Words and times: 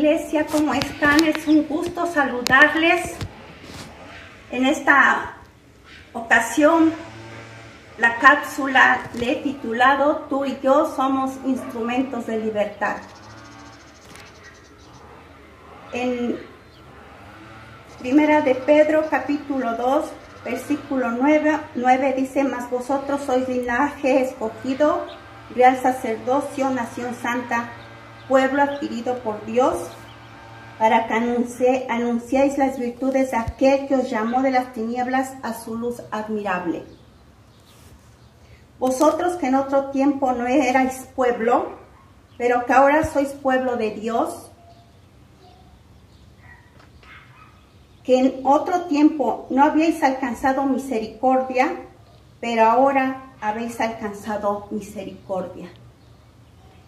iglesia, 0.00 0.46
¿cómo 0.46 0.72
están? 0.72 1.24
Es 1.24 1.46
un 1.46 1.66
gusto 1.66 2.06
saludarles. 2.06 3.16
En 4.50 4.64
esta 4.64 5.34
ocasión, 6.12 6.92
la 7.98 8.16
cápsula 8.16 9.00
le 9.14 9.32
he 9.32 9.36
titulado 9.36 10.26
Tú 10.30 10.44
y 10.44 10.58
yo 10.62 10.92
somos 10.96 11.32
instrumentos 11.44 12.26
de 12.26 12.38
libertad. 12.38 12.96
En 15.92 16.38
Primera 17.98 18.42
de 18.42 18.54
Pedro, 18.54 19.06
capítulo 19.10 19.76
2, 19.76 20.04
versículo 20.44 21.10
9, 21.10 21.58
9 21.74 22.14
dice, 22.16 22.44
Mas 22.44 22.70
vosotros 22.70 23.22
sois 23.22 23.48
linaje 23.48 24.22
escogido, 24.22 25.04
real 25.54 25.76
sacerdocio, 25.76 26.70
nación 26.70 27.14
santa, 27.20 27.70
pueblo 28.28 28.62
adquirido 28.62 29.18
por 29.18 29.44
Dios, 29.44 29.76
para 30.78 31.08
que 31.08 31.14
anuncie, 31.14 31.86
anunciéis 31.90 32.56
las 32.56 32.78
virtudes 32.78 33.32
de 33.32 33.36
aquel 33.36 33.88
que 33.88 33.96
os 33.96 34.08
llamó 34.08 34.42
de 34.42 34.52
las 34.52 34.72
tinieblas 34.72 35.34
a 35.42 35.52
su 35.54 35.76
luz 35.76 36.00
admirable. 36.12 36.84
Vosotros 38.78 39.34
que 39.34 39.48
en 39.48 39.56
otro 39.56 39.90
tiempo 39.90 40.32
no 40.32 40.46
erais 40.46 41.08
pueblo, 41.16 41.76
pero 42.38 42.64
que 42.64 42.72
ahora 42.72 43.04
sois 43.04 43.30
pueblo 43.30 43.76
de 43.76 43.90
Dios, 43.90 44.49
en 48.14 48.40
otro 48.44 48.82
tiempo 48.82 49.46
no 49.50 49.62
habíais 49.64 50.02
alcanzado 50.02 50.64
misericordia, 50.64 51.76
pero 52.40 52.64
ahora 52.64 53.34
habéis 53.40 53.80
alcanzado 53.80 54.68
misericordia. 54.70 55.70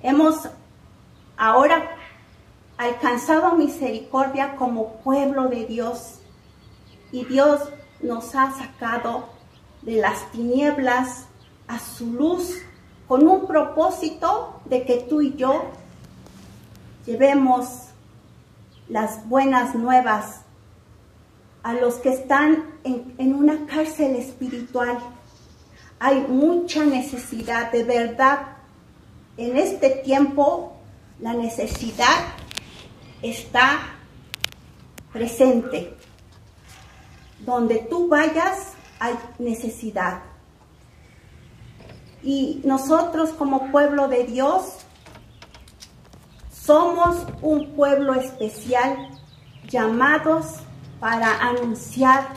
Hemos 0.02 0.48
ahora 1.36 1.96
alcanzado 2.76 3.56
misericordia 3.56 4.56
como 4.56 4.94
pueblo 4.96 5.48
de 5.48 5.66
Dios 5.66 6.20
y 7.12 7.24
Dios 7.26 7.60
nos 8.00 8.34
ha 8.34 8.50
sacado 8.52 9.28
de 9.82 9.96
las 9.96 10.30
tinieblas 10.32 11.26
a 11.68 11.78
su 11.78 12.06
luz 12.12 12.58
con 13.06 13.26
un 13.26 13.46
propósito 13.46 14.60
de 14.64 14.84
que 14.84 14.98
tú 15.08 15.20
y 15.20 15.34
yo 15.34 15.64
llevemos 17.06 17.88
las 18.88 19.28
buenas 19.28 19.74
nuevas 19.74 20.42
a 21.62 21.74
los 21.74 21.94
que 21.96 22.10
están 22.10 22.64
en, 22.84 23.14
en, 23.18 23.34
una 23.34 23.66
cárcel 23.66 24.16
espiritual. 24.16 24.98
Hay 25.98 26.20
mucha 26.28 26.84
necesidad, 26.84 27.70
de 27.70 27.84
verdad. 27.84 28.56
En 29.36 29.56
este 29.56 29.90
tiempo 29.90 30.76
la 31.20 31.34
necesidad 31.34 32.34
está 33.22 33.80
presente. 35.12 35.96
Donde 37.46 37.78
tú 37.78 38.08
vayas 38.08 38.72
hay 38.98 39.14
necesidad. 39.38 40.22
Y 42.22 42.60
nosotros 42.64 43.30
como 43.30 43.72
pueblo 43.72 44.06
de 44.06 44.24
Dios 44.24 44.78
somos 46.52 47.26
un 47.40 47.72
pueblo 47.74 48.14
especial 48.14 49.08
llamados 49.68 50.60
para 51.02 51.36
anunciar 51.48 52.28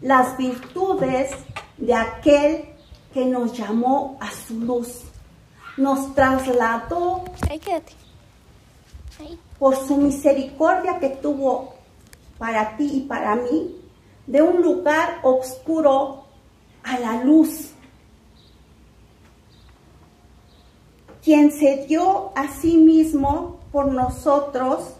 las 0.00 0.36
virtudes 0.36 1.32
de 1.76 1.92
aquel 1.92 2.66
que 3.12 3.24
nos 3.24 3.52
llamó 3.58 4.16
a 4.20 4.30
su 4.30 4.60
luz. 4.60 5.00
Nos 5.76 6.14
trasladó 6.14 7.24
Ahí 7.50 7.58
quédate. 7.58 7.94
Ahí. 9.18 9.36
por 9.58 9.74
su 9.74 9.96
misericordia 9.96 11.00
que 11.00 11.08
tuvo 11.08 11.74
para 12.38 12.76
ti 12.76 12.88
y 12.92 13.00
para 13.00 13.34
mí, 13.34 13.74
de 14.28 14.40
un 14.40 14.62
lugar 14.62 15.18
oscuro 15.24 16.26
a 16.84 17.00
la 17.00 17.24
luz. 17.24 17.72
Quien 21.24 21.50
se 21.50 21.86
dio 21.88 22.30
a 22.36 22.46
sí 22.54 22.76
mismo 22.76 23.58
por 23.72 23.90
nosotros 23.90 24.94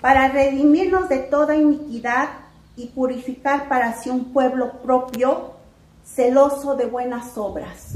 para 0.00 0.28
redimirnos 0.28 1.08
de 1.08 1.18
toda 1.18 1.56
iniquidad 1.56 2.28
y 2.76 2.86
purificar 2.86 3.68
para 3.68 3.94
sí 3.94 4.10
un 4.10 4.32
pueblo 4.32 4.72
propio, 4.82 5.52
celoso 6.04 6.76
de 6.76 6.86
buenas 6.86 7.36
obras. 7.38 7.94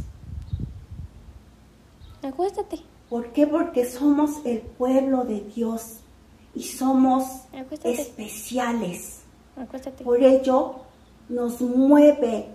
Acuéstate. 2.23 2.81
¿Por 3.09 3.33
qué? 3.33 3.47
Porque 3.47 3.89
somos 3.91 4.45
el 4.45 4.61
pueblo 4.61 5.25
de 5.25 5.41
Dios 5.41 5.99
y 6.55 6.63
somos 6.63 7.25
Acuéstate. 7.53 7.93
especiales. 7.93 9.21
Acuéstate. 9.57 10.05
Por 10.05 10.23
ello 10.23 10.77
nos 11.29 11.61
mueve 11.61 12.49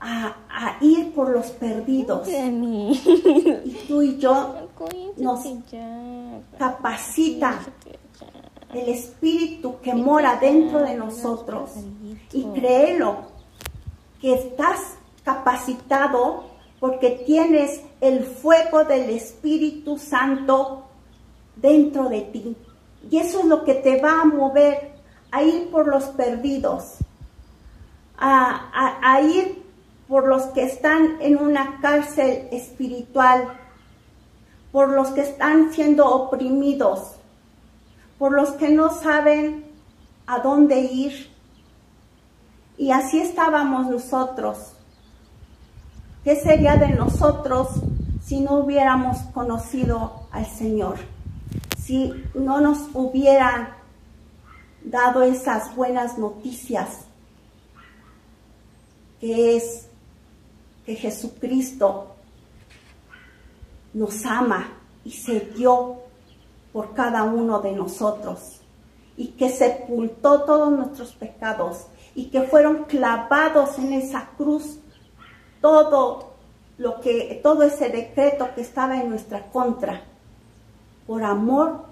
a, 0.00 0.36
a 0.48 0.84
ir 0.84 1.12
por 1.12 1.30
los 1.30 1.46
perdidos. 1.52 2.28
Y 2.28 3.84
tú 3.86 4.02
y 4.02 4.18
yo 4.18 4.54
nos 5.16 5.40
capacita. 6.58 7.60
El 8.72 8.88
espíritu 8.88 9.80
que 9.80 9.94
mora 9.94 10.36
dentro 10.36 10.80
de 10.80 10.94
nosotros. 10.94 11.70
Y 12.32 12.44
créelo, 12.46 13.32
que 14.20 14.34
estás 14.34 14.96
capacitado 15.24 16.44
porque 16.80 17.22
tienes 17.26 17.80
el 18.00 18.24
fuego 18.24 18.84
del 18.84 19.10
Espíritu 19.10 19.98
Santo 19.98 20.84
dentro 21.56 22.08
de 22.08 22.22
ti. 22.22 22.56
Y 23.10 23.18
eso 23.18 23.40
es 23.40 23.44
lo 23.46 23.64
que 23.64 23.74
te 23.74 24.00
va 24.00 24.22
a 24.22 24.24
mover 24.24 24.92
a 25.30 25.42
ir 25.42 25.70
por 25.70 25.88
los 25.88 26.04
perdidos, 26.04 26.96
a, 28.18 29.20
ir 29.22 29.62
por 30.08 30.26
los 30.26 30.42
que 30.46 30.64
están 30.64 31.18
en 31.20 31.38
una 31.38 31.78
cárcel 31.80 32.48
espiritual, 32.52 33.58
por 34.70 34.90
los 34.90 35.08
que 35.08 35.22
están 35.22 35.72
siendo 35.72 36.06
oprimidos, 36.06 37.16
por 38.22 38.34
los 38.34 38.50
que 38.50 38.68
no 38.68 38.94
saben 38.94 39.64
a 40.28 40.38
dónde 40.38 40.78
ir. 40.78 41.28
Y 42.78 42.92
así 42.92 43.20
estábamos 43.20 43.88
nosotros. 43.90 44.74
¿Qué 46.22 46.36
sería 46.36 46.76
de 46.76 46.90
nosotros 46.90 47.70
si 48.24 48.38
no 48.38 48.60
hubiéramos 48.60 49.18
conocido 49.34 50.28
al 50.30 50.46
Señor? 50.46 50.98
Si 51.76 52.12
no 52.32 52.60
nos 52.60 52.90
hubieran 52.94 53.70
dado 54.84 55.24
esas 55.24 55.74
buenas 55.74 56.16
noticias, 56.16 56.98
que 59.20 59.56
es 59.56 59.88
que 60.86 60.94
Jesucristo 60.94 62.14
nos 63.92 64.24
ama 64.24 64.68
y 65.04 65.10
se 65.10 65.40
dio 65.40 66.11
por 66.72 66.94
cada 66.94 67.24
uno 67.24 67.60
de 67.60 67.72
nosotros 67.72 68.60
y 69.16 69.28
que 69.28 69.50
sepultó 69.50 70.42
todos 70.42 70.72
nuestros 70.72 71.12
pecados 71.12 71.86
y 72.14 72.26
que 72.26 72.42
fueron 72.42 72.84
clavados 72.84 73.78
en 73.78 73.92
esa 73.92 74.30
cruz 74.36 74.78
todo 75.60 76.32
lo 76.78 77.00
que 77.00 77.40
todo 77.42 77.62
ese 77.62 77.88
decreto 77.88 78.48
que 78.54 78.62
estaba 78.62 79.00
en 79.00 79.10
nuestra 79.10 79.50
contra 79.50 80.02
por 81.06 81.22
amor 81.22 81.84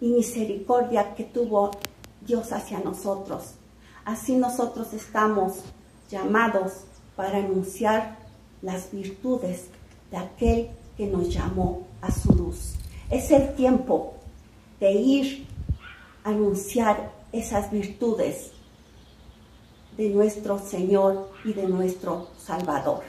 y 0.00 0.08
misericordia 0.08 1.14
que 1.14 1.24
tuvo 1.24 1.70
Dios 2.26 2.52
hacia 2.52 2.80
nosotros. 2.80 3.54
Así 4.04 4.36
nosotros 4.36 4.92
estamos 4.92 5.60
llamados 6.10 6.84
para 7.16 7.38
anunciar 7.38 8.16
las 8.62 8.90
virtudes 8.90 9.66
de 10.10 10.16
aquel 10.16 10.70
que 10.96 11.06
nos 11.06 11.32
llamó 11.32 11.86
a 12.00 12.10
su 12.10 12.32
luz. 12.32 12.69
Es 13.10 13.32
el 13.32 13.54
tiempo 13.56 14.14
de 14.78 14.92
ir 14.92 15.46
a 16.22 16.28
anunciar 16.28 17.10
esas 17.32 17.70
virtudes 17.72 18.52
de 19.96 20.10
nuestro 20.10 20.60
Señor 20.60 21.32
y 21.44 21.52
de 21.52 21.66
nuestro 21.66 22.28
Salvador. 22.38 23.02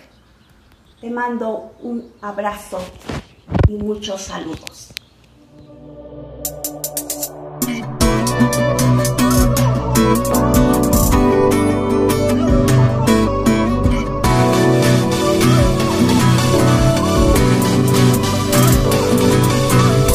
Te 0.99 1.11
mando 1.11 1.73
un 1.81 2.11
abrazo 2.21 2.79
y 3.67 3.73
muchos 3.73 4.21
saludos. 4.21 4.91